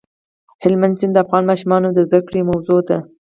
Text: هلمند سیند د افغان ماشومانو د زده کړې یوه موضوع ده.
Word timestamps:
هلمند 0.63 0.97
سیند 0.99 1.13
د 1.15 1.17
افغان 1.23 1.43
ماشومانو 1.51 1.87
د 1.91 1.99
زده 2.07 2.19
کړې 2.27 2.37
یوه 2.41 2.49
موضوع 2.51 2.79
ده. 2.87 2.97